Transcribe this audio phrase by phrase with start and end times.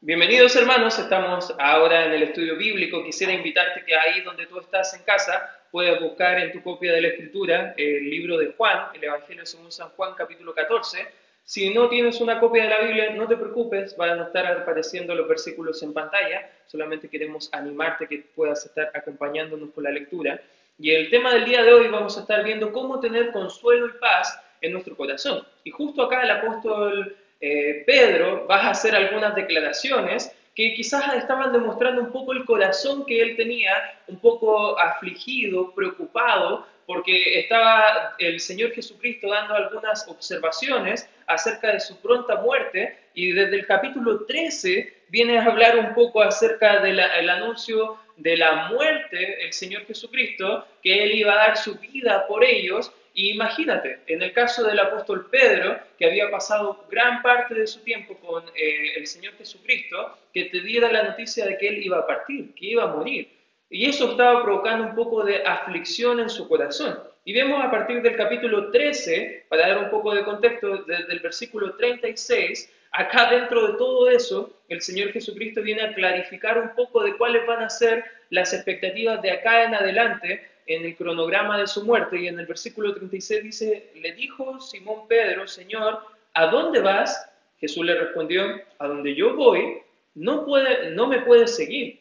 [0.00, 3.02] Bienvenidos hermanos, estamos ahora en el estudio bíblico.
[3.02, 7.02] Quisiera invitarte que ahí donde tú estás en casa puedas buscar en tu copia de
[7.02, 11.04] la escritura el libro de Juan, el Evangelio según San Juan capítulo 14.
[11.42, 15.16] Si no tienes una copia de la Biblia, no te preocupes, van a estar apareciendo
[15.16, 16.48] los versículos en pantalla.
[16.68, 20.40] Solamente queremos animarte que puedas estar acompañándonos con la lectura.
[20.78, 23.98] Y el tema del día de hoy vamos a estar viendo cómo tener consuelo y
[23.98, 25.44] paz en nuestro corazón.
[25.64, 31.52] Y justo acá el apóstol eh, Pedro va a hacer algunas declaraciones que quizás estaban
[31.52, 33.72] demostrando un poco el corazón que él tenía,
[34.08, 42.00] un poco afligido, preocupado, porque estaba el Señor Jesucristo dando algunas observaciones acerca de su
[42.00, 47.98] pronta muerte y desde el capítulo 13 viene a hablar un poco acerca del anuncio
[48.16, 52.92] de la muerte del Señor Jesucristo, que Él iba a dar su vida por ellos
[53.18, 57.80] y imagínate, en el caso del apóstol Pedro, que había pasado gran parte de su
[57.80, 61.98] tiempo con eh, el Señor Jesucristo, que te diera la noticia de que él iba
[61.98, 63.28] a partir, que iba a morir.
[63.68, 66.96] Y eso estaba provocando un poco de aflicción en su corazón.
[67.28, 71.20] Y vemos a partir del capítulo 13, para dar un poco de contexto, desde el
[71.20, 77.04] versículo 36, acá dentro de todo eso, el Señor Jesucristo viene a clarificar un poco
[77.04, 81.66] de cuáles van a ser las expectativas de acá en adelante en el cronograma de
[81.66, 85.98] su muerte y en el versículo 36 dice, le dijo Simón Pedro, Señor,
[86.32, 87.30] ¿a dónde vas?
[87.60, 88.42] Jesús le respondió,
[88.78, 89.82] a donde yo voy,
[90.14, 92.00] no, puede, no me puedes seguir.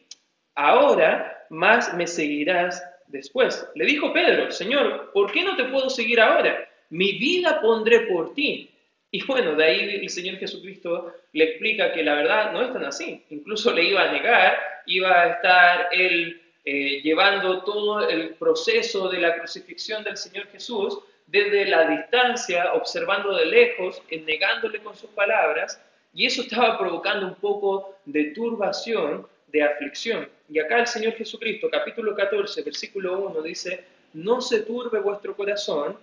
[0.55, 3.67] Ahora más me seguirás después.
[3.75, 6.67] Le dijo Pedro, Señor, ¿por qué no te puedo seguir ahora?
[6.89, 8.69] Mi vida pondré por ti.
[9.11, 12.85] Y bueno, de ahí el Señor Jesucristo le explica que la verdad no es tan
[12.85, 13.23] así.
[13.29, 19.19] Incluso le iba a negar, iba a estar él eh, llevando todo el proceso de
[19.19, 25.81] la crucifixión del Señor Jesús desde la distancia, observando de lejos, negándole con sus palabras,
[26.13, 30.29] y eso estaba provocando un poco de turbación, de aflicción.
[30.49, 33.83] Y acá el Señor Jesucristo, capítulo 14, versículo 1, dice,
[34.13, 35.97] no se turbe vuestro corazón,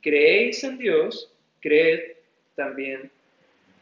[0.00, 2.12] creéis en Dios, creed
[2.54, 3.10] también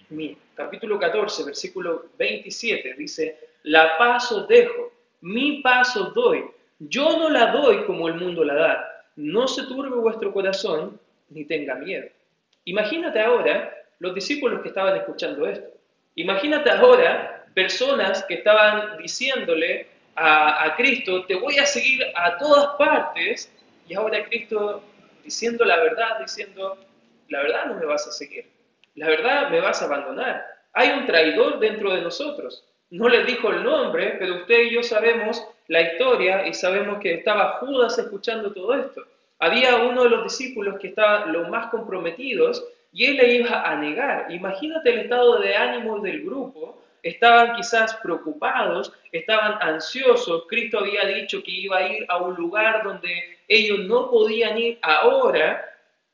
[0.09, 0.39] en mí.
[0.55, 6.45] Capítulo 14, versículo 27, dice, la paz os dejo, mi paso doy.
[6.79, 9.05] Yo no la doy como el mundo la da.
[9.17, 10.99] No se turbe vuestro corazón
[11.31, 12.07] ni tenga miedo.
[12.65, 15.69] Imagínate ahora los discípulos que estaban escuchando esto.
[16.15, 23.53] Imagínate ahora personas que estaban diciéndole a, Cristo, te voy a seguir a todas partes,
[23.89, 24.83] y ahora Cristo
[25.23, 26.79] diciendo la verdad, diciendo,
[27.29, 28.47] la verdad no me vas a seguir,
[28.95, 30.45] la verdad me vas a abandonar.
[30.73, 32.65] Hay un traidor dentro de nosotros.
[32.91, 37.15] No les dijo el nombre, pero usted y yo sabemos la historia y sabemos que
[37.15, 39.03] estaba Judas escuchando todo esto.
[39.39, 43.77] Había uno de los discípulos que estaba los más comprometidos y él le iba a
[43.77, 44.31] negar.
[44.31, 46.83] Imagínate el estado de ánimo del grupo.
[47.07, 50.45] Estaban quizás preocupados, estaban ansiosos.
[50.49, 54.79] Cristo había dicho que iba a ir a un lugar donde ellos no podían ir
[54.83, 55.65] ahora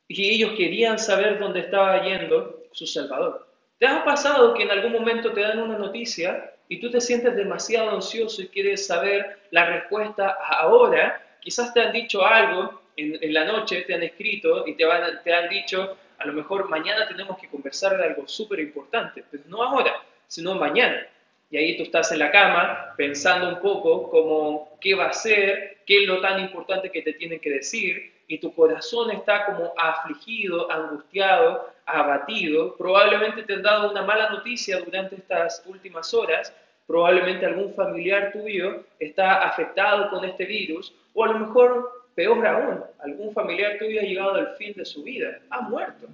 [0.07, 3.47] y ellos querían saber dónde estaba yendo su Salvador.
[3.79, 7.35] ¿Te ha pasado que en algún momento te dan una noticia y tú te sientes
[7.35, 13.45] demasiado ansioso y quieres saber la respuesta ahora, quizás te han dicho algo en, la
[13.45, 14.85] noche, te han escrito y te,
[15.23, 19.41] te han dicho, a lo mejor mañana tenemos que conversar de algo súper importante, pero
[19.47, 19.93] no ahora,
[20.33, 21.05] sino mañana.
[21.51, 25.77] Y ahí tú estás en la cama pensando un poco como qué va a ser,
[25.85, 29.73] qué es lo tan importante que te tienen que decir, y tu corazón está como
[29.77, 36.51] afligido, angustiado, abatido, probablemente te han dado una mala noticia durante estas últimas horas,
[36.87, 42.83] probablemente algún familiar tuyo está afectado con este virus, o a lo mejor, peor aún,
[43.03, 46.07] algún familiar tuyo ha llegado al fin de su vida, ha muerto.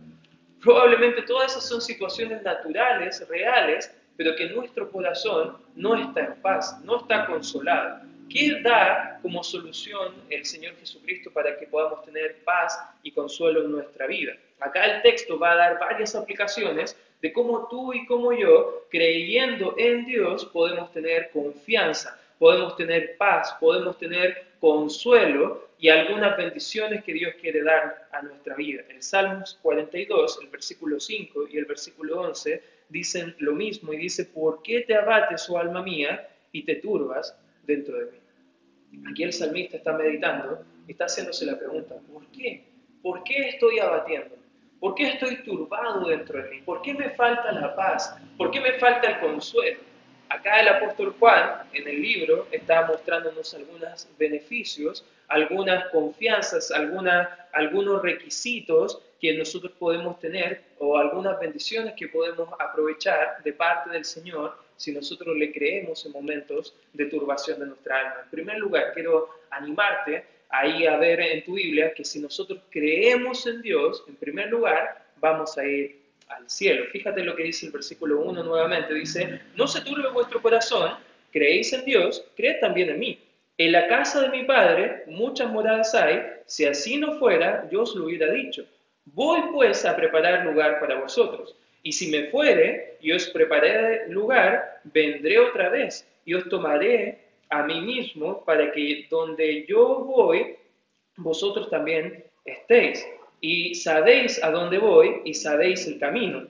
[0.62, 6.78] Probablemente todas esas son situaciones naturales, reales, pero que nuestro corazón no está en paz,
[6.84, 8.02] no está consolado.
[8.30, 13.72] ¿Qué da como solución el Señor Jesucristo para que podamos tener paz y consuelo en
[13.72, 14.34] nuestra vida?
[14.59, 19.76] Acá el texto va a dar varias aplicaciones de cómo tú y como yo, creyendo
[19.78, 27.14] en Dios, podemos tener confianza, podemos tener paz, podemos tener consuelo y algunas bendiciones que
[27.14, 28.84] Dios quiere dar a nuestra vida.
[28.90, 34.26] El Salmos 42, el versículo 5 y el versículo 11 dicen lo mismo y dice,
[34.26, 39.09] ¿por qué te abates, oh alma mía, y te turbas dentro de mí?
[39.12, 42.64] Aquí el salmista está meditando está haciéndose la pregunta, ¿por qué?
[43.02, 44.36] ¿Por qué estoy abatiendo?
[44.80, 46.62] ¿Por qué estoy turbado dentro de mí?
[46.62, 48.16] ¿Por qué me falta la paz?
[48.38, 49.80] ¿Por qué me falta el consuelo?
[50.30, 59.02] Acá el apóstol Juan, en el libro, está mostrándonos algunos beneficios, algunas confianzas, algunos requisitos
[59.20, 64.94] que nosotros podemos tener o algunas bendiciones que podemos aprovechar de parte del Señor si
[64.94, 68.22] nosotros le creemos en momentos de turbación de nuestra alma.
[68.24, 73.46] En primer lugar, quiero animarte ahí a ver en tu Biblia que si nosotros creemos
[73.46, 76.00] en Dios, en primer lugar, vamos a ir
[76.30, 76.86] al cielo.
[76.92, 78.94] Fíjate lo que dice el versículo 1 nuevamente.
[78.94, 80.94] Dice, no se turbe vuestro corazón,
[81.32, 83.20] creéis en Dios, creed también en mí.
[83.58, 87.94] En la casa de mi Padre muchas moradas hay, si así no fuera, yo os
[87.96, 88.66] lo hubiera dicho.
[89.14, 91.56] Voy pues a preparar lugar para vosotros.
[91.82, 97.20] Y si me fuere y os preparé lugar, vendré otra vez y os tomaré
[97.50, 100.56] a mí mismo para que donde yo voy,
[101.17, 103.08] vosotros también estéis.
[103.41, 106.47] Y sabéis a dónde voy y sabéis el camino.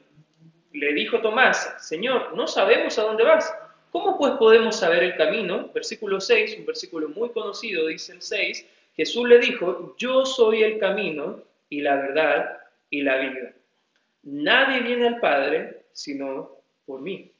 [0.73, 3.53] Le dijo Tomás, Señor, no sabemos a dónde vas.
[3.91, 5.69] ¿Cómo pues podemos saber el camino?
[5.73, 8.65] Versículo 6, un versículo muy conocido, dice el 6,
[8.95, 12.57] Jesús le dijo, yo soy el camino y la verdad
[12.89, 13.53] y la vida.
[14.23, 16.51] Nadie viene al Padre sino
[16.85, 17.31] por mí.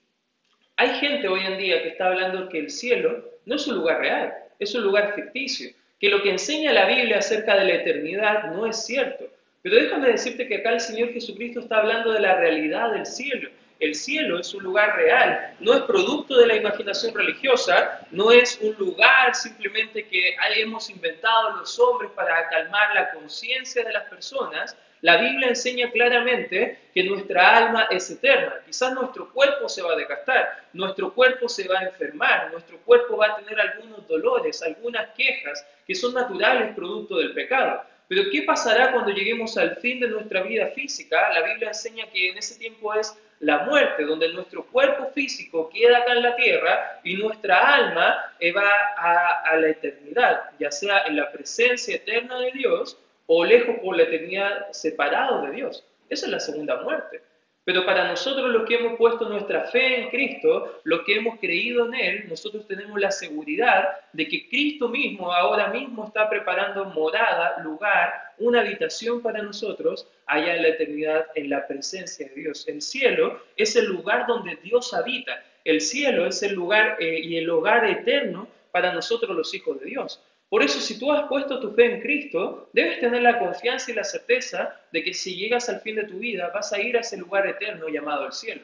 [0.77, 3.99] Hay gente hoy en día que está hablando que el cielo no es un lugar
[3.99, 8.51] real, es un lugar ficticio, que lo que enseña la Biblia acerca de la eternidad
[8.53, 9.25] no es cierto.
[9.61, 13.49] Pero déjame decirte que acá el Señor Jesucristo está hablando de la realidad del cielo.
[13.79, 18.59] El cielo es un lugar real, no es producto de la imaginación religiosa, no es
[18.61, 24.75] un lugar simplemente que hemos inventado los hombres para calmar la conciencia de las personas,
[25.01, 28.55] la Biblia enseña claramente que nuestra alma es eterna.
[28.65, 33.15] Quizás nuestro cuerpo se va a desgastar, nuestro cuerpo se va a enfermar, nuestro cuerpo
[33.15, 37.81] va a tener algunos dolores, algunas quejas que son naturales producto del pecado.
[38.09, 41.31] Pero ¿qué pasará cuando lleguemos al fin de nuestra vida física?
[41.31, 45.99] La Biblia enseña que en ese tiempo es la muerte, donde nuestro cuerpo físico queda
[45.99, 51.15] acá en la tierra y nuestra alma va a, a la eternidad, ya sea en
[51.15, 52.97] la presencia eterna de Dios
[53.27, 55.85] o lejos por la eternidad separado de Dios.
[56.09, 57.21] Esa es la segunda muerte.
[57.65, 61.85] Pero para nosotros los que hemos puesto nuestra fe en Cristo, los que hemos creído
[61.85, 67.59] en Él, nosotros tenemos la seguridad de que Cristo mismo ahora mismo está preparando morada,
[67.63, 72.67] lugar, una habitación para nosotros allá en la eternidad, en la presencia de Dios.
[72.67, 75.43] El cielo es el lugar donde Dios habita.
[75.63, 79.85] El cielo es el lugar eh, y el hogar eterno para nosotros los hijos de
[79.87, 80.21] Dios.
[80.49, 83.93] Por eso, si tú has puesto tu fe en Cristo, debes tener la confianza y
[83.93, 87.01] la certeza de que si llegas al fin de tu vida, vas a ir a
[87.01, 88.61] ese lugar eterno llamado el cielo.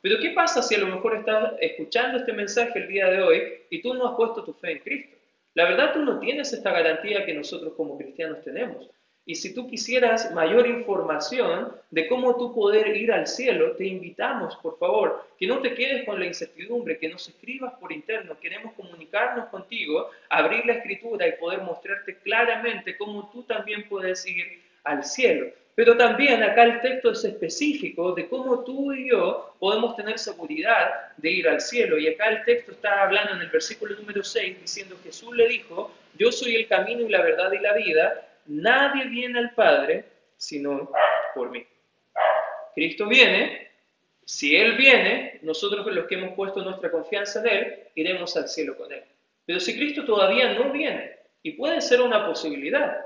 [0.00, 3.42] Pero ¿qué pasa si a lo mejor estás escuchando este mensaje el día de hoy
[3.70, 5.16] y tú no has puesto tu fe en Cristo?
[5.54, 8.88] La verdad, tú no tienes esta garantía que nosotros como cristianos tenemos.
[9.28, 14.56] Y si tú quisieras mayor información de cómo tú poder ir al cielo, te invitamos,
[14.56, 18.40] por favor, que no te quedes con la incertidumbre, que nos escribas por interno.
[18.40, 24.62] Queremos comunicarnos contigo, abrir la escritura y poder mostrarte claramente cómo tú también puedes ir
[24.84, 25.48] al cielo.
[25.74, 31.12] Pero también acá el texto es específico de cómo tú y yo podemos tener seguridad
[31.18, 31.98] de ir al cielo.
[31.98, 35.92] Y acá el texto está hablando en el versículo número 6 diciendo Jesús le dijo,
[36.18, 40.04] yo soy el camino y la verdad y la vida, nadie viene al Padre
[40.36, 40.90] sino
[41.34, 41.66] por mí.
[42.74, 43.68] Cristo viene,
[44.24, 48.76] si Él viene, nosotros los que hemos puesto nuestra confianza en Él, iremos al cielo
[48.76, 49.02] con Él.
[49.44, 53.04] Pero si Cristo todavía no viene, y puede ser una posibilidad,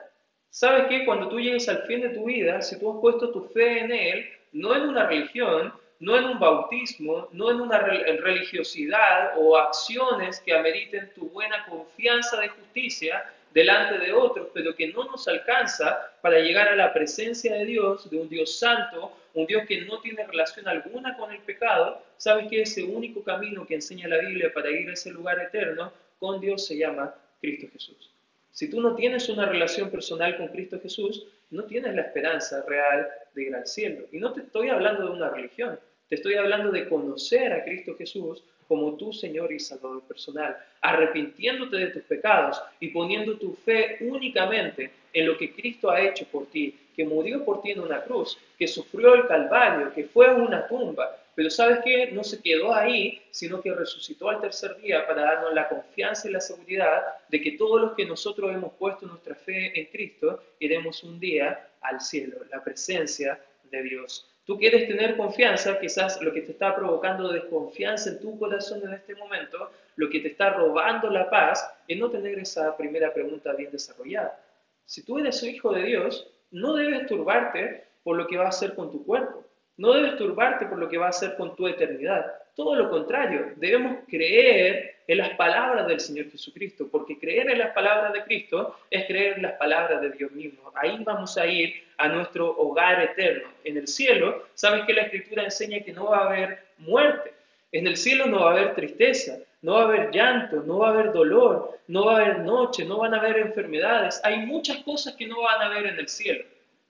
[0.51, 1.05] ¿sabes qué?
[1.05, 3.93] Cuando tú llegues al fin de tu vida, si tú has puesto tu fe en
[3.93, 10.41] Él, no en una religión, no en un bautismo, no en una religiosidad o acciones
[10.41, 16.13] que ameriten tu buena confianza de justicia, delante de otros, pero que no nos alcanza
[16.21, 20.01] para llegar a la presencia de Dios, de un Dios santo, un Dios que no
[20.01, 24.53] tiene relación alguna con el pecado, sabes que ese único camino que enseña la Biblia
[24.53, 28.11] para ir a ese lugar eterno con Dios se llama Cristo Jesús.
[28.53, 33.09] Si tú no tienes una relación personal con Cristo Jesús, no tienes la esperanza real
[33.35, 34.07] de ir al cielo.
[34.13, 35.79] Y no te estoy hablando de una religión,
[36.09, 41.77] te estoy hablando de conocer a Cristo Jesús como tu Señor y Salvador personal, arrepintiéndote
[41.77, 46.47] de tus pecados y poniendo tu fe únicamente en lo que Cristo ha hecho por
[46.47, 50.35] ti, que murió por ti en una cruz, que sufrió el Calvario, que fue a
[50.35, 55.07] una tumba, pero sabes que no se quedó ahí, sino que resucitó al tercer día
[55.07, 59.07] para darnos la confianza y la seguridad de que todos los que nosotros hemos puesto
[59.07, 63.41] nuestra fe en Cristo iremos un día al cielo, la presencia
[63.71, 64.32] de Dios.
[64.45, 68.95] Tú quieres tener confianza, quizás lo que te está provocando desconfianza en tu corazón en
[68.95, 73.53] este momento, lo que te está robando la paz, es no tener esa primera pregunta
[73.53, 74.41] bien desarrollada.
[74.85, 78.75] Si tú eres hijo de Dios, no debes turbarte por lo que va a hacer
[78.75, 79.45] con tu cuerpo,
[79.77, 82.33] no debes turbarte por lo que va a hacer con tu eternidad.
[82.55, 87.73] Todo lo contrario, debemos creer en las palabras del Señor Jesucristo, porque creer en las
[87.73, 90.71] palabras de Cristo es creer en las palabras de Dios mismo.
[90.75, 93.49] Ahí vamos a ir a nuestro hogar eterno.
[93.65, 97.33] En el cielo, sabes que la Escritura enseña que no va a haber muerte.
[97.73, 100.89] En el cielo no va a haber tristeza, no va a haber llanto, no va
[100.89, 104.21] a haber dolor, no va a haber noche, no van a haber enfermedades.
[104.25, 106.45] Hay muchas cosas que no van a haber en el cielo.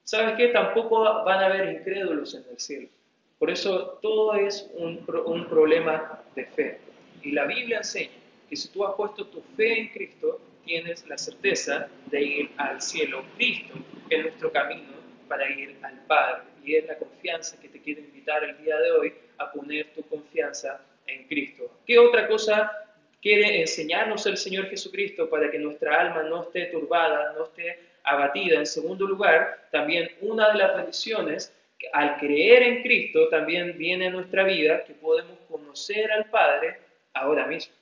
[0.05, 0.49] ¿Sabes qué?
[0.49, 2.89] Tampoco van a haber incrédulos en el cielo.
[3.39, 6.81] Por eso todo es un, un problema de fe.
[7.23, 8.11] Y la Biblia enseña
[8.49, 12.81] que si tú has puesto tu fe en Cristo, tienes la certeza de ir al
[12.81, 13.25] cielo.
[13.37, 13.75] Cristo
[14.11, 14.93] es nuestro camino
[15.29, 16.43] para ir al Padre.
[16.65, 20.03] Y es la confianza que te quiero invitar el día de hoy a poner tu
[20.03, 21.81] confianza en Cristo.
[21.87, 22.71] ¿Qué otra cosa
[23.21, 28.59] quiere enseñarnos el Señor Jesucristo para que nuestra alma no esté turbada, no esté abatida?
[28.59, 31.53] En segundo lugar, también una de las bendiciones
[31.93, 36.79] al creer en Cristo también viene a nuestra vida que podemos conocer al Padre
[37.15, 37.75] ahora mismo.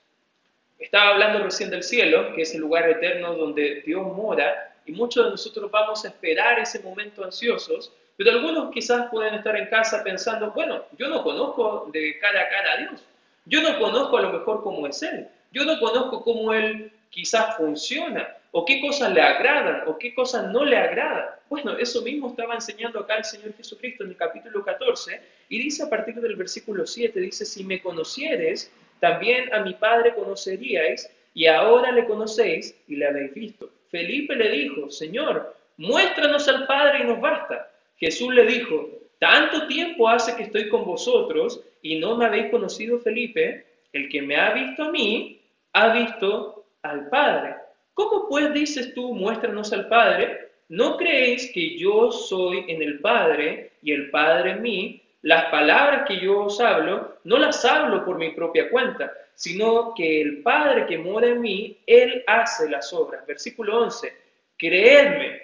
[0.79, 5.25] Estaba hablando recién del cielo, que es el lugar eterno donde Dios mora, y muchos
[5.25, 10.03] de nosotros vamos a esperar ese momento ansiosos, pero algunos quizás pueden estar en casa
[10.03, 13.05] pensando, bueno, yo no conozco de cara a cara a Dios,
[13.45, 17.57] yo no conozco a lo mejor cómo es Él, yo no conozco cómo Él quizás
[17.57, 21.27] funciona, o qué cosas le agradan, o qué cosas no le agradan.
[21.49, 25.83] Bueno, eso mismo estaba enseñando acá el Señor Jesucristo en el capítulo 14, y dice
[25.83, 31.47] a partir del versículo 7, dice, si me conocieres, también a mi Padre conoceríais, y
[31.47, 33.71] ahora le conocéis y le habéis visto.
[33.91, 37.71] Felipe le dijo, Señor, muéstranos al Padre y nos basta.
[37.99, 38.89] Jesús le dijo,
[39.19, 43.67] tanto tiempo hace que estoy con vosotros y no me habéis conocido, Felipe.
[43.93, 45.41] El que me ha visto a mí,
[45.73, 47.57] ha visto al Padre.
[47.95, 50.51] ¿Cómo pues dices tú, muéstranos al Padre?
[50.69, 55.03] ¿No creéis que yo soy en el Padre y el Padre en mí?
[55.23, 60.21] Las palabras que yo os hablo, no las hablo por mi propia cuenta, sino que
[60.21, 63.27] el Padre que mora en mí, Él hace las obras.
[63.27, 64.13] Versículo 11,
[64.57, 65.43] creedme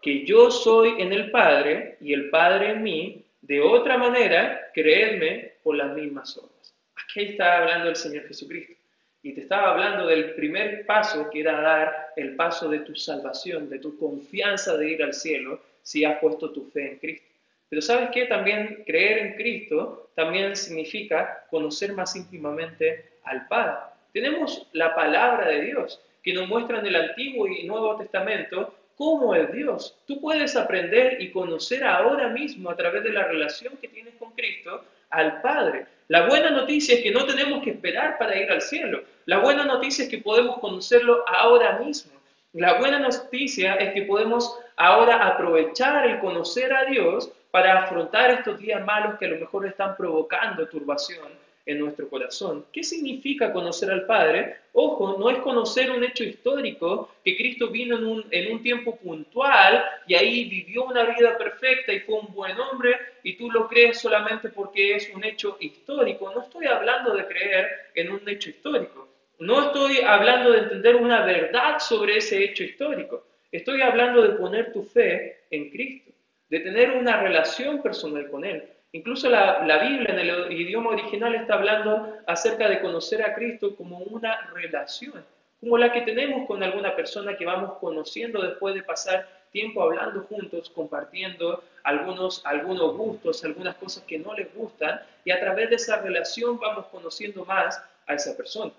[0.00, 5.52] que yo soy en el Padre y el Padre en mí, de otra manera, creedme
[5.62, 6.74] por las mismas obras.
[6.96, 8.74] Aquí está hablando el Señor Jesucristo.
[9.22, 13.68] Y te estaba hablando del primer paso que era dar el paso de tu salvación,
[13.68, 17.29] de tu confianza de ir al cielo, si has puesto tu fe en Cristo.
[17.70, 18.26] Pero sabes qué?
[18.26, 23.76] También creer en Cristo también significa conocer más íntimamente al Padre.
[24.12, 29.34] Tenemos la palabra de Dios que nos muestra en el Antiguo y Nuevo Testamento cómo
[29.34, 29.96] es Dios.
[30.06, 34.32] Tú puedes aprender y conocer ahora mismo a través de la relación que tienes con
[34.32, 35.86] Cristo al Padre.
[36.08, 39.02] La buena noticia es que no tenemos que esperar para ir al cielo.
[39.26, 42.12] La buena noticia es que podemos conocerlo ahora mismo.
[42.52, 48.58] La buena noticia es que podemos ahora aprovechar el conocer a Dios para afrontar estos
[48.58, 51.28] días malos que a lo mejor están provocando turbación
[51.66, 52.64] en nuestro corazón.
[52.72, 54.56] ¿Qué significa conocer al Padre?
[54.72, 57.96] Ojo, no es conocer un hecho histórico, que Cristo vino
[58.30, 62.96] en un, tiempo puntual y ahí vivió una vida perfecta y fue un buen hombre
[63.22, 66.32] y tú lo crees solamente porque es un hecho histórico.
[66.34, 69.08] No estoy hablando de creer en un hecho histórico.
[69.38, 73.24] No estoy hablando de entender una verdad sobre ese hecho histórico.
[73.50, 76.10] Estoy hablando de poner tu fe en Cristo
[76.50, 78.68] de tener una relación personal con Él.
[78.92, 83.98] Incluso la, Biblia en el idioma original está hablando acerca de conocer a Cristo como
[83.98, 85.24] una relación,
[85.60, 90.22] como la que tenemos con alguna persona que vamos conociendo después de pasar tiempo hablando
[90.22, 95.76] juntos, compartiendo algunos, algunos gustos, algunas cosas que no les gustan, y a través de
[95.76, 98.72] esa relación vamos conociendo más a esa persona.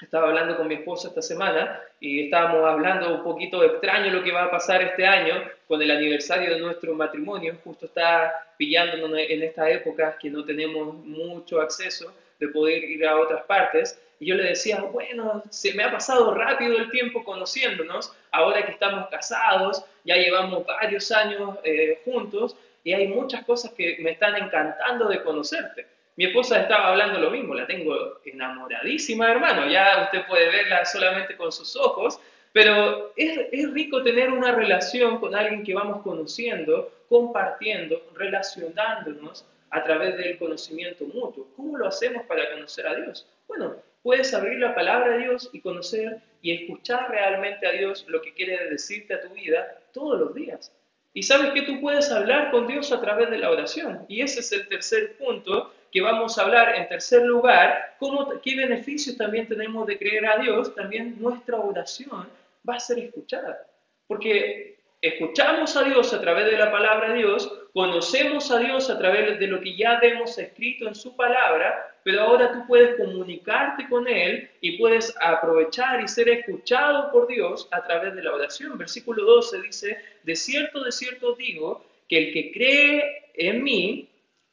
[0.00, 4.30] Estaba hablando con mi esposa esta semana y estábamos hablando un poquito extraño lo que
[4.30, 7.56] va a pasar este año con el aniversario de nuestro matrimonio.
[7.64, 13.18] Justo está pillándonos en esta época que no tenemos mucho acceso de poder ir a
[13.18, 13.98] otras partes.
[14.20, 18.72] Y yo le decía, bueno, se me ha pasado rápido el tiempo conociéndonos, ahora que
[18.72, 24.36] estamos casados, ya llevamos varios años eh, juntos y hay muchas cosas que me están
[24.36, 25.95] encantando de conocerte.
[26.16, 31.36] Mi esposa estaba hablando lo mismo, la tengo enamoradísima, hermano, ya usted puede verla solamente
[31.36, 32.18] con sus ojos,
[32.54, 39.84] pero es, es, rico tener una relación con alguien que vamos conociendo, compartiendo, relacionándonos a
[39.84, 41.48] través del conocimiento mutuo.
[41.54, 43.28] ¿Cómo lo hacemos para conocer a Dios?
[43.46, 48.22] Bueno, puedes abrir la palabra de Dios y conocer y escuchar realmente a Dios lo
[48.22, 50.72] que quiere decirte a tu vida todos los días.
[51.12, 54.06] Y sabes que tú puedes hablar con Dios a través de la oración.
[54.08, 58.56] Y ese es el tercer punto que vamos a hablar en tercer lugar, cómo, qué
[58.56, 62.28] beneficios también tenemos de creer a Dios, también nuestra oración
[62.68, 63.66] va a ser escuchada.
[64.06, 68.98] Porque escuchamos a Dios a través de la palabra de Dios, conocemos a Dios a
[68.98, 73.88] través de lo que ya hemos escrito en su palabra, pero ahora tú puedes comunicarte
[73.88, 78.78] con Él y puedes aprovechar y ser escuchado por Dios a través de la oración.
[78.78, 84.08] Versículo 12 dice, de cierto, de cierto digo, que el que cree en mí,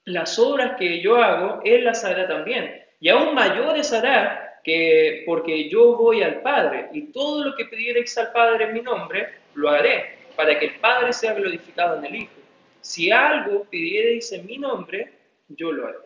[0.05, 2.83] las obras que yo hago, Él las hará también.
[2.99, 8.17] Y aún mayores hará que porque yo voy al Padre, y todo lo que pidiereis
[8.17, 12.15] al Padre en mi nombre, lo haré, para que el Padre sea glorificado en el
[12.15, 12.31] Hijo.
[12.79, 15.11] Si algo pidiereis en mi nombre,
[15.49, 15.97] yo lo haré.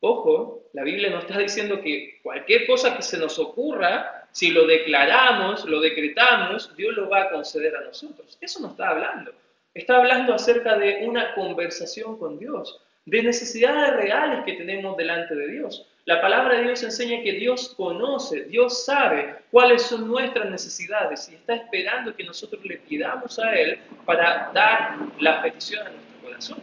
[0.00, 4.66] Ojo, la Biblia nos está diciendo que cualquier cosa que se nos ocurra, si lo
[4.66, 8.38] declaramos, lo decretamos, Dios lo va a conceder a nosotros.
[8.40, 9.32] Eso no está hablando.
[9.74, 15.48] Está hablando acerca de una conversación con Dios, de necesidades reales que tenemos delante de
[15.48, 15.86] Dios.
[16.04, 21.34] La palabra de Dios enseña que Dios conoce, Dios sabe cuáles son nuestras necesidades y
[21.34, 26.58] está esperando que nosotros le pidamos a Él para dar la petición a nuestro corazón.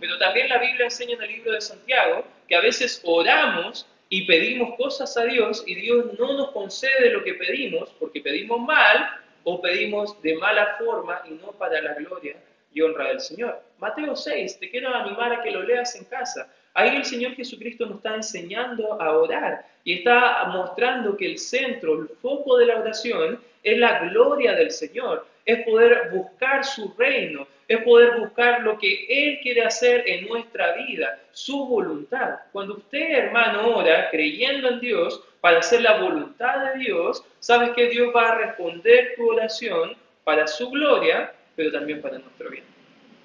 [0.00, 4.26] Pero también la Biblia enseña en el libro de Santiago que a veces oramos y
[4.26, 9.10] pedimos cosas a Dios y Dios no nos concede lo que pedimos porque pedimos mal
[9.44, 12.36] o pedimos de mala forma y no para la gloria
[12.78, 13.60] y honra del Señor.
[13.78, 16.48] Mateo 6, te quiero animar a que lo leas en casa.
[16.74, 22.00] Ahí el Señor Jesucristo nos está enseñando a orar y está mostrando que el centro,
[22.00, 27.48] el foco de la oración es la gloria del Señor, es poder buscar su reino,
[27.66, 32.36] es poder buscar lo que Él quiere hacer en nuestra vida, su voluntad.
[32.52, 37.88] Cuando usted, hermano, ora creyendo en Dios para hacer la voluntad de Dios, sabes que
[37.88, 42.62] Dios va a responder tu oración para su gloria, pero también para nuestro bien.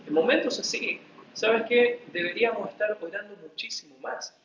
[0.07, 0.99] En momentos así,
[1.33, 4.35] sabes que deberíamos estar orando muchísimo más.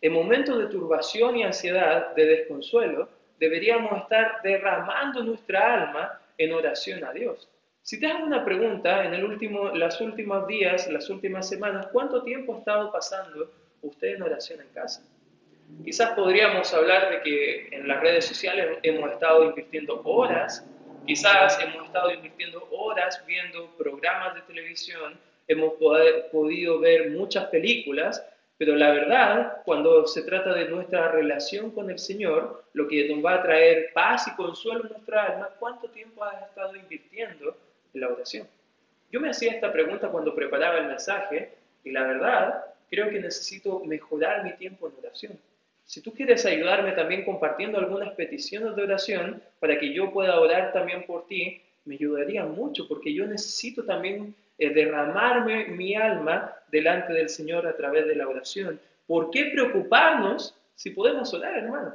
[0.00, 7.04] En momentos de turbación y ansiedad, de desconsuelo, deberíamos estar derramando nuestra alma en oración
[7.04, 7.48] a Dios.
[7.82, 12.24] Si te hago una pregunta, en el último, los últimos días, las últimas semanas, ¿cuánto
[12.24, 13.52] tiempo ha estado pasando
[13.82, 15.04] usted en oración en casa?
[15.84, 20.66] Quizás podríamos hablar de que en las redes sociales hemos estado invirtiendo horas,
[21.08, 25.72] quizás hemos estado invirtiendo horas viendo programas de televisión, hemos
[26.30, 28.22] podido ver muchas películas,
[28.58, 33.24] pero la verdad, cuando se trata de nuestra relación con el Señor, lo que nos
[33.24, 37.56] va a traer paz y consuelo en nuestra alma, ¿cuánto tiempo has estado invirtiendo
[37.94, 38.46] la oración.
[39.10, 43.82] Yo me hacía esta pregunta cuando preparaba el mensaje y la verdad creo que necesito
[43.84, 45.40] mejorar mi tiempo en oración.
[45.88, 50.70] Si tú quieres ayudarme también compartiendo algunas peticiones de oración para que yo pueda orar
[50.70, 57.14] también por ti, me ayudaría mucho porque yo necesito también eh, derramarme mi alma delante
[57.14, 58.78] del Señor a través de la oración.
[59.06, 61.94] ¿Por qué preocuparnos si podemos orar, hermanos?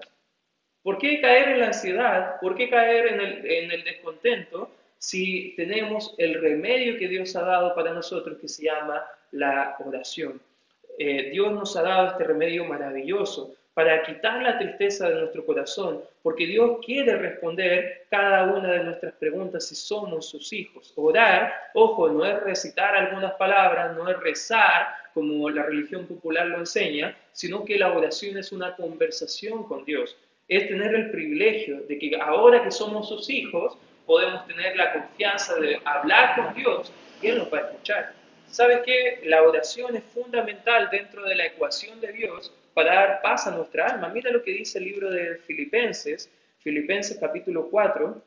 [0.82, 2.40] ¿Por qué caer en la ansiedad?
[2.42, 7.44] ¿Por qué caer en el, en el descontento si tenemos el remedio que Dios ha
[7.44, 10.42] dado para nosotros que se llama la oración.
[10.98, 16.04] Eh, Dios nos ha dado este remedio maravilloso para quitar la tristeza de nuestro corazón,
[16.22, 20.94] porque Dios quiere responder cada una de nuestras preguntas si somos sus hijos.
[20.96, 26.60] Orar, ojo, no es recitar algunas palabras, no es rezar como la religión popular lo
[26.60, 30.18] enseña, sino que la oración es una conversación con Dios.
[30.48, 35.56] Es tener el privilegio de que ahora que somos sus hijos, podemos tener la confianza
[35.56, 38.14] de hablar con Dios y Él nos va a escuchar.
[38.48, 39.22] ¿Sabes qué?
[39.26, 43.88] La oración es fundamental dentro de la ecuación de Dios para dar paz a nuestra
[43.88, 44.10] alma.
[44.10, 48.22] Mira lo que dice el libro de Filipenses, Filipenses capítulo 4.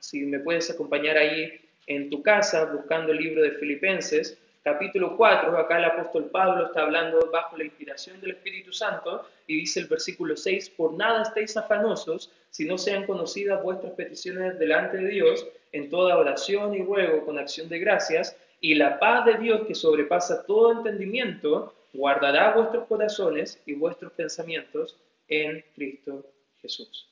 [0.00, 5.56] Si me puedes acompañar ahí en tu casa buscando el libro de Filipenses, capítulo 4,
[5.58, 9.86] acá el apóstol Pablo está hablando bajo la inspiración del Espíritu Santo y dice el
[9.86, 15.46] versículo 6, por nada estéis afanosos si no sean conocidas vuestras peticiones delante de Dios
[15.72, 19.74] en toda oración y ruego con acción de gracias, y la paz de Dios que
[19.74, 24.96] sobrepasa todo entendimiento, guardará vuestros corazones y vuestros pensamientos
[25.28, 26.24] en Cristo
[26.60, 27.08] Jesús.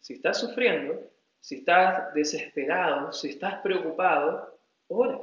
[0.00, 1.00] Si estás sufriendo,
[1.40, 5.18] si estás desesperado, si estás preocupado, ora.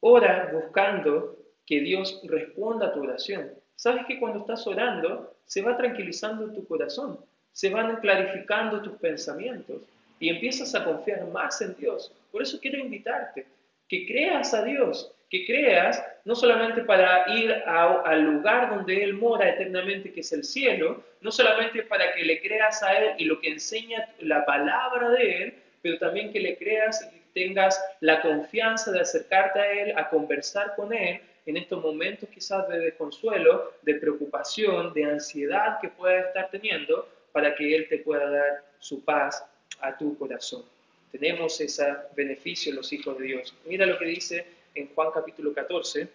[0.00, 3.52] Ora buscando que Dios responda a tu oración.
[3.76, 7.18] Sabes que cuando estás orando, se va tranquilizando tu corazón,
[7.52, 9.82] se van clarificando tus pensamientos
[10.18, 12.12] y empiezas a confiar más en Dios.
[12.30, 13.46] Por eso quiero invitarte,
[13.88, 19.48] que creas a Dios, que creas no solamente para ir al lugar donde Él mora
[19.48, 23.40] eternamente, que es el cielo, no solamente para que le creas a Él y lo
[23.40, 28.92] que enseña la palabra de Él, pero también que le creas y tengas la confianza
[28.92, 33.94] de acercarte a Él, a conversar con Él en estos momentos quizás de desconsuelo, de
[33.94, 39.42] preocupación, de ansiedad que puedas estar teniendo, para que Él te pueda dar su paz
[39.80, 40.62] a tu corazón.
[41.10, 43.54] Tenemos ese beneficio los hijos de Dios.
[43.64, 46.08] Mira lo que dice en Juan capítulo 14,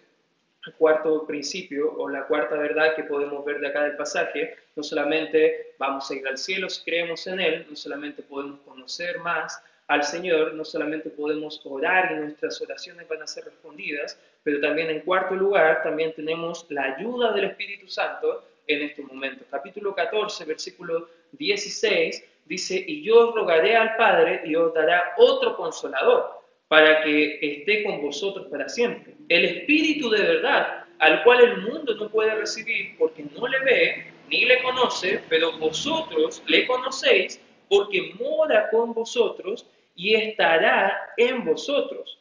[0.66, 4.56] el cuarto principio o la cuarta verdad que podemos ver de acá del pasaje.
[4.76, 9.18] No solamente vamos a ir al cielo si creemos en Él, no solamente podemos conocer
[9.20, 14.60] más al Señor, no solamente podemos orar y nuestras oraciones van a ser respondidas, pero
[14.60, 19.46] también en cuarto lugar, también tenemos la ayuda del Espíritu Santo en estos momentos.
[19.50, 26.37] Capítulo 14, versículo 16, dice, y yo rogaré al Padre y os dará otro consolador
[26.68, 29.14] para que esté con vosotros para siempre.
[29.28, 34.06] El Espíritu de verdad, al cual el mundo no puede recibir porque no le ve
[34.28, 42.18] ni le conoce, pero vosotros le conocéis porque mora con vosotros y estará en vosotros.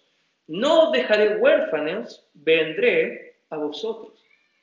[0.47, 4.13] No os dejaré huérfanos, vendré a vosotros.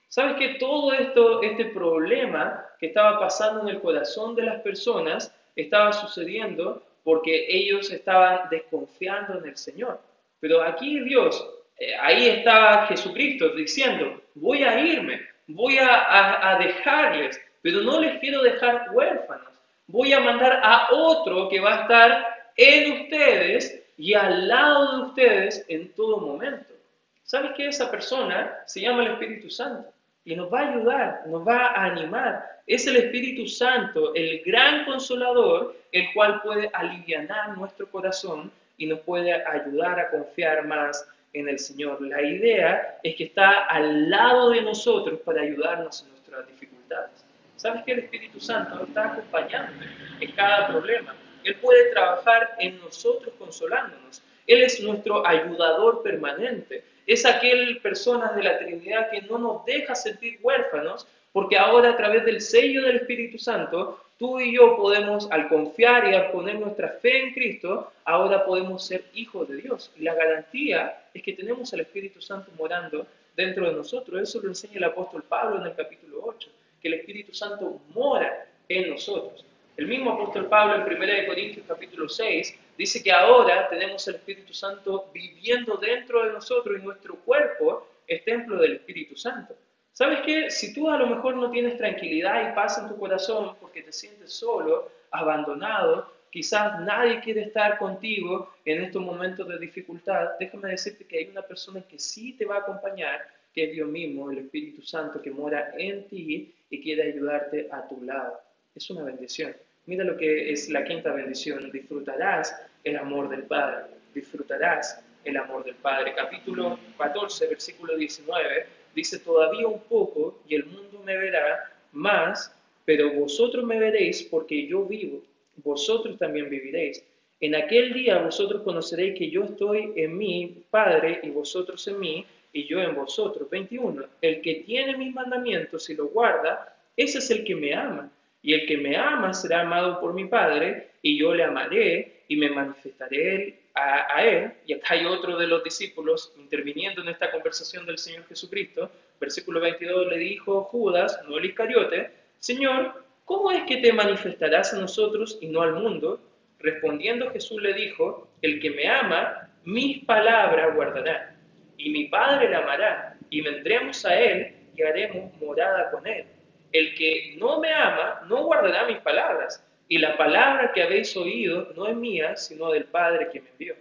[0.09, 5.35] ¿Sabes que todo esto, este problema que estaba pasando en el corazón de las personas,
[5.57, 10.01] estaba sucediendo porque ellos estaban desconfiando en el Señor?
[10.41, 11.47] Pero aquí Dios,
[11.79, 18.43] eh, ahí estaba Jesucristo diciendo, voy a irme, voy a dejarles, pero no les quiero
[18.43, 19.55] dejar huérfanos.
[19.87, 25.03] Voy a mandar a otro que va a estar en ustedes y al lado de
[25.09, 26.75] ustedes en todo momento.
[27.23, 29.94] ¿Sabes que esa persona se llama el Espíritu Santo?
[30.25, 32.45] Y nos va a ayudar, nos va a animar.
[32.67, 39.01] Es el Espíritu Santo, el gran consolador, el cual puede aliviar nuestro corazón y nos
[39.01, 42.01] puede ayudar a confiar más en el Señor.
[42.01, 47.25] La idea es que está al lado de nosotros para ayudarnos en nuestras dificultades.
[47.57, 49.85] ¿Sabes que el Espíritu Santo nos está acompañando
[50.21, 51.15] en cada problema?
[51.45, 54.23] Él puede trabajar en nosotros consolándonos.
[54.47, 56.85] Él es nuestro ayudador permanente.
[57.07, 61.97] Es aquel persona de la Trinidad que no nos deja sentir huérfanos, porque ahora a
[61.97, 66.59] través del sello del Espíritu Santo, tú y yo podemos, al confiar y al poner
[66.59, 69.91] nuestra fe en Cristo, ahora podemos ser hijos de Dios.
[69.99, 74.23] Y la garantía es que tenemos al Espíritu Santo morando dentro de nosotros.
[74.23, 76.49] Eso lo enseña el apóstol Pablo en el capítulo 8,
[76.81, 79.45] que el Espíritu Santo mora en nosotros.
[79.77, 84.53] El mismo apóstol Pablo en 1 Corintios capítulo 6 dice que ahora tenemos el Espíritu
[84.53, 89.55] Santo viviendo dentro de nosotros y nuestro cuerpo es templo del Espíritu Santo.
[89.93, 90.51] ¿Sabes qué?
[90.51, 93.93] Si tú a lo mejor no tienes tranquilidad y paz en tu corazón porque te
[93.93, 101.05] sientes solo, abandonado, quizás nadie quiere estar contigo en estos momentos de dificultad, déjame decirte
[101.05, 103.21] que hay una persona que sí te va a acompañar,
[103.55, 107.87] que es Dios mismo, el Espíritu Santo, que mora en ti y quiere ayudarte a
[107.87, 108.41] tu lado
[108.75, 109.55] es una bendición.
[109.87, 111.71] Mira lo que es la quinta bendición.
[111.71, 113.85] Disfrutarás el amor del Padre.
[114.15, 116.15] Disfrutarás el amor del Padre.
[116.17, 123.13] Capítulo 14, versículo 19, dice, todavía un poco y el mundo me verá más, pero
[123.13, 125.23] vosotros me veréis porque yo vivo.
[125.57, 127.05] Vosotros también viviréis.
[127.41, 132.25] En aquel día vosotros conoceréis que yo estoy en mi Padre y vosotros en mí
[132.55, 133.51] y yo en vosotros.
[133.51, 134.03] 21.
[134.23, 138.11] El que tiene mis mandamientos y los guarda, ese es el que me ama
[138.45, 142.37] y el que me ama será amado por mi Padre, y yo le amaré y
[142.37, 144.53] me manifestaré a, él.
[144.67, 148.91] Y acá hay otro de los discípulos interviniendo en esta conversación del Señor Jesucristo.
[149.19, 154.79] Versículo 22 le dijo Judas, no el Iscariote, Señor, ¿cómo es que te manifestarás a
[154.79, 156.21] nosotros y no al mundo?
[156.59, 161.35] Respondiendo Jesús le dijo, el que me ama, mis palabras guardará,
[161.79, 166.27] y mi Padre le amará, y vendremos a él y haremos morada con él
[166.75, 171.73] el que no me ama no guardará mis palabras, y la palabra que habéis oído
[171.77, 173.77] no es mía, sino del Padre que me envió.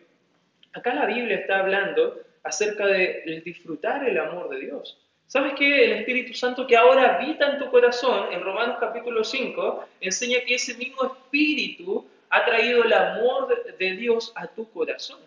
[0.73, 4.99] Acá la Biblia está hablando acerca de disfrutar el amor de Dios.
[5.25, 9.85] ¿Sabes que el Espíritu Santo que ahora habita en tu corazón, en Romanos capítulo 5,
[9.99, 15.19] enseña que ese mismo Espíritu ha traído el amor de Dios a tu corazón?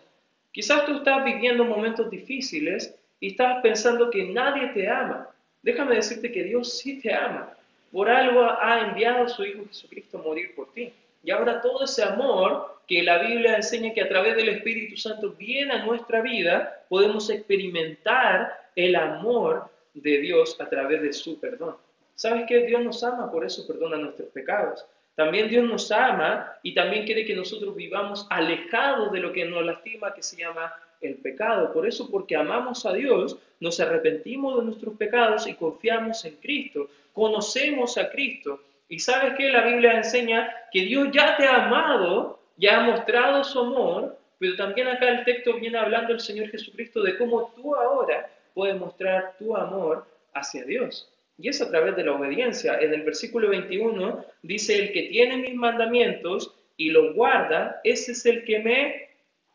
[0.53, 5.27] Quizás tú estás viviendo momentos difíciles y estás pensando que nadie te ama.
[5.63, 7.56] Déjame decirte que Dios sí te ama
[7.91, 10.93] por algo ha enviado a su Hijo Jesucristo a morir por ti.
[11.23, 15.31] Y ahora todo ese amor que la Biblia enseña que a través del Espíritu Santo
[15.31, 21.75] viene a nuestra vida, podemos experimentar el amor de Dios a través de su perdón.
[22.15, 23.31] ¿Sabes que Dios nos ama?
[23.31, 24.85] Por eso perdona nuestros pecados.
[25.15, 29.65] También Dios nos ama y también quiere que nosotros vivamos alejados de lo que nos
[29.65, 31.73] lastima, que se llama el pecado.
[31.73, 36.89] Por eso, porque amamos a Dios, nos arrepentimos de nuestros pecados y confiamos en Cristo.
[37.13, 38.61] Conocemos a Cristo.
[38.89, 43.43] Y sabes que la Biblia enseña que Dios ya te ha amado, ya ha mostrado
[43.43, 47.75] su amor, pero también acá el texto viene hablando el Señor Jesucristo de cómo tú
[47.75, 51.11] ahora puedes mostrar tu amor hacia Dios.
[51.37, 52.79] Y es a través de la obediencia.
[52.79, 58.25] En el versículo 21 dice, el que tiene mis mandamientos y los guarda, ese es
[58.25, 59.06] el que me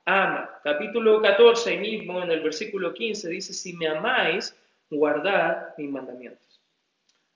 [0.05, 0.61] ama.
[0.63, 4.57] Capítulo 14 mismo, en el versículo 15, dice, si me amáis,
[4.91, 6.61] guardad mis mandamientos.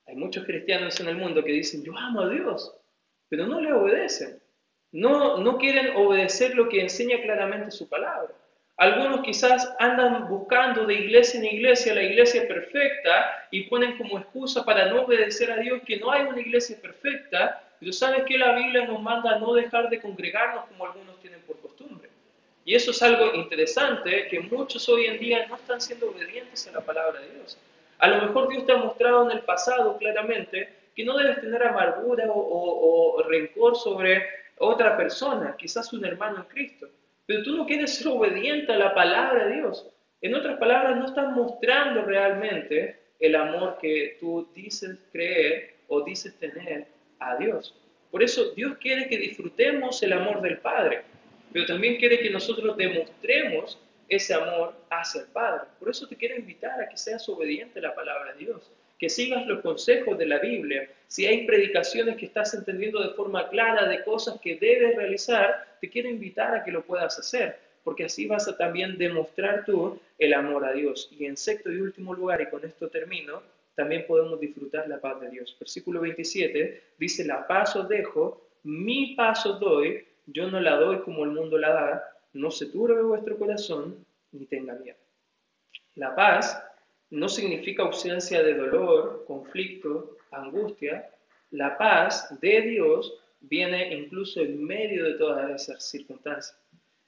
[0.06, 2.72] Hay muchos cristianos en el mundo que dicen, yo amo a Dios,
[3.28, 4.40] pero no le obedecen.
[4.92, 8.32] No, no quieren obedecer lo que enseña claramente su palabra.
[8.78, 14.64] Algunos quizás andan buscando de iglesia en iglesia la iglesia perfecta y ponen como excusa
[14.64, 17.62] para no obedecer a Dios que no hay una iglesia perfecta.
[17.80, 21.40] Pero sabes que la Biblia nos manda a no dejar de congregarnos como algunos tienen
[21.42, 21.75] por costumbre.
[22.66, 26.72] Y eso es algo interesante, que muchos hoy en día no están siendo obedientes a
[26.72, 27.56] la palabra de Dios.
[27.98, 31.62] A lo mejor Dios te ha mostrado en el pasado claramente que no debes tener
[31.62, 34.26] amargura o, rencor sobre
[34.58, 36.88] otra persona, quizás un hermano en Cristo.
[37.24, 39.88] Pero tú no quieres ser obediente a la palabra de Dios.
[40.20, 46.36] En otras palabras, no estás mostrando realmente el amor que tú dices creer o dices
[46.40, 46.88] tener
[47.20, 47.76] a Dios.
[48.10, 51.04] Por eso Dios quiere que disfrutemos el amor del Padre,
[51.56, 53.78] pero también quiere que nosotros demostremos
[54.10, 55.62] ese amor hacia el Padre.
[55.78, 59.08] Por eso te quiero invitar a que seas obediente a la palabra de Dios que
[59.08, 60.86] sigas los consejos de la Biblia.
[61.06, 65.88] Si hay predicaciones que estás entendiendo de forma clara de cosas que debes realizar, te
[65.88, 70.34] quiero invitar a que lo puedas hacer, porque así vas a también demostrar tú el
[70.34, 71.08] amor a Dios.
[71.18, 73.42] Y en sexto y último lugar, y con esto termino,
[73.74, 75.56] también podemos disfrutar la paz de Dios.
[75.58, 81.00] Versículo 27 dice, la paz os dejo, mi paz os doy, yo no la doy
[81.00, 84.98] como el mundo la da, no se turbe vuestro corazón, ni tenga miedo.
[85.94, 86.62] La paz
[87.10, 91.08] no significa ausencia de dolor, conflicto, angustia.
[91.50, 96.58] La paz de Dios viene incluso en medio de todas esas circunstancias.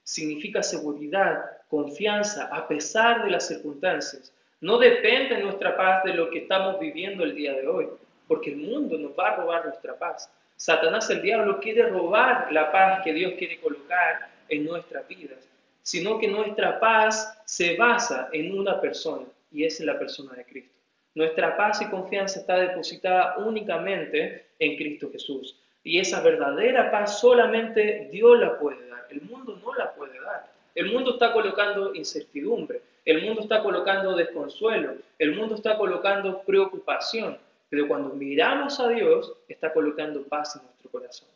[0.02, 4.33] Significa seguridad, confianza, a pesar de las circunstancias.
[4.61, 7.88] No depende nuestra paz de lo que estamos viviendo el día de hoy,
[8.26, 10.31] porque el mundo nos va a robar nuestra paz.
[10.58, 15.48] Satanás, el diablo, quiere robar la paz que Dios quiere colocar en nuestras vidas,
[15.82, 20.74] sino que nuestra paz se basa en una persona, y es la persona de Cristo.
[21.14, 25.56] Nuestra paz y confianza está depositada únicamente en Cristo Jesús.
[25.84, 29.06] Y esa verdadera paz solamente Dios la puede dar.
[29.10, 30.50] El mundo no la puede dar.
[30.74, 32.82] El mundo está colocando incertidumbre.
[33.04, 34.96] El mundo está colocando desconsuelo.
[35.20, 37.38] El mundo está colocando preocupación.
[37.68, 41.28] Pero cuando miramos a Dios, está colocando paz en nuestro corazón.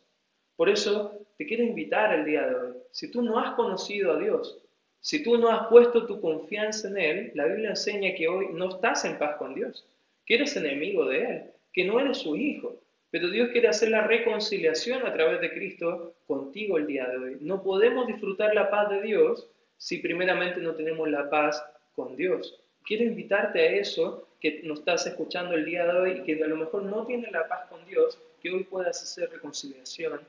[0.55, 2.73] Por eso te quiero invitar el día de hoy.
[2.91, 4.59] Si tú no has conocido a Dios,
[4.99, 8.69] si tú no has puesto tu confianza en Él, la Biblia enseña que hoy no
[8.69, 9.85] estás en paz con Dios,
[10.25, 11.43] que eres enemigo de Él,
[11.73, 12.79] que no eres su hijo.
[13.11, 17.37] Pero Dios quiere hacer la reconciliación a través de Cristo contigo el día de hoy.
[17.41, 22.62] No podemos disfrutar la paz de Dios si primeramente no tenemos la paz con Dios.
[22.85, 26.47] Quiero invitarte a eso que nos estás escuchando el día de hoy y que a
[26.47, 30.19] lo mejor no tienes la paz con Dios, que hoy puedas hacer reconciliación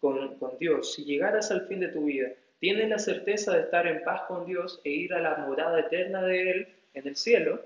[0.00, 0.94] con, con Dios.
[0.94, 4.44] Si llegaras al fin de tu vida ¿Tienes la certeza de estar en paz con
[4.44, 7.62] Dios e ir a la morada eterna de Él en el cielo?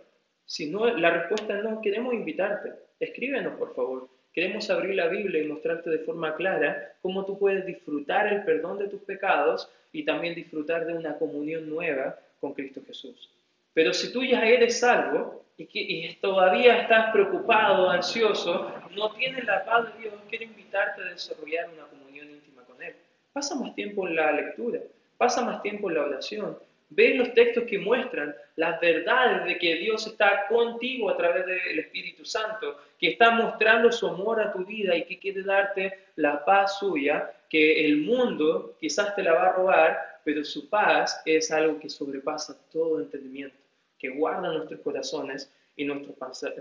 [0.46, 2.72] Si no, la respuesta es no, queremos invitarte.
[3.00, 4.08] Escríbenos, por favor.
[4.32, 8.78] Queremos abrir la Biblia y mostrarte de forma clara cómo tú puedes disfrutar el perdón
[8.78, 13.30] de tus pecados y también disfrutar de una comunión nueva con Cristo Jesús.
[13.74, 19.64] Pero si tú ya eres salvo y, y todavía estás preocupado, ansioso, no tienes la
[19.64, 22.94] paz de Dios, quiero invitarte a desarrollar una comunión íntima con Él.
[23.32, 24.80] Pasa más tiempo en la lectura,
[25.18, 26.56] pasa más tiempo en la oración.
[26.90, 31.78] Ve los textos que muestran las verdades de que Dios está contigo a través del
[31.80, 36.44] Espíritu Santo, que está mostrando su amor a tu vida y que quiere darte la
[36.44, 41.50] paz suya, que el mundo quizás te la va a robar, pero su paz es
[41.50, 43.56] algo que sobrepasa todo entendimiento,
[44.04, 46.14] que guarda nuestros corazones y nuestros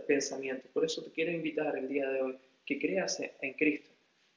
[0.07, 0.71] pensamientos.
[0.71, 3.89] Por eso te quiero invitar el día de hoy que creas en Cristo,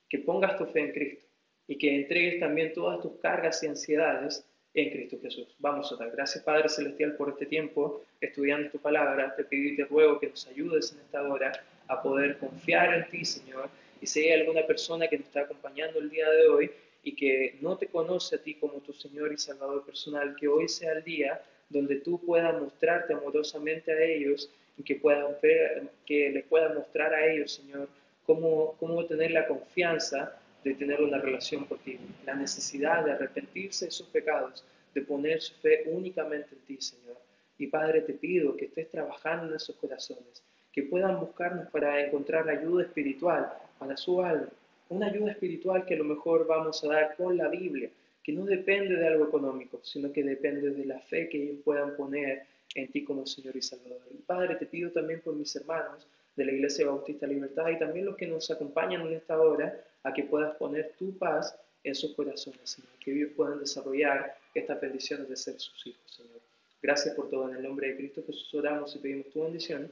[0.08, 1.24] que pongas tu fe en Cristo
[1.68, 5.54] y que entregues también todas tus cargas y ansiedades en Cristo Jesús.
[5.60, 9.36] Vamos a dar gracias Padre Celestial por este tiempo estudiando tu palabra.
[9.36, 11.52] Te pido y te ruego que nos ayudes en esta hora
[11.86, 13.70] a poder confiar en ti, Señor.
[14.00, 16.72] Y si hay alguna persona que nos está acompañando el día de hoy
[17.04, 20.68] y que no te conoce a ti como tu Señor y Salvador personal, que hoy
[20.68, 25.36] sea el día donde tú puedas mostrarte amorosamente a ellos y que, puedan
[26.04, 27.88] que les puedas mostrar a ellos, Señor,
[28.24, 33.90] cómo, cómo tener la confianza de tener una relación contigo, la necesidad de arrepentirse de
[33.90, 37.16] sus pecados, de poner su fe únicamente en ti, Señor.
[37.58, 42.48] Y Padre, te pido que estés trabajando en esos corazones, que puedan buscarnos para encontrar
[42.48, 44.48] ayuda espiritual para su alma,
[44.88, 47.90] una ayuda espiritual que a lo mejor vamos a dar con la Biblia,
[48.26, 51.94] que no depende de algo económico, sino que depende de la fe que ellos puedan
[51.94, 54.00] poner en ti como Señor y Salvador.
[54.26, 58.16] Padre, te pido también por mis hermanos de la Iglesia Bautista Libertad y también los
[58.16, 62.68] que nos acompañan en esta hora, a que puedas poner tu paz en sus corazones,
[62.68, 66.40] Señor, que ellos puedan desarrollar estas bendiciones de ser sus hijos, Señor.
[66.82, 67.48] Gracias por todo.
[67.48, 69.88] En el nombre de Cristo Jesús oramos y pedimos tu bendición.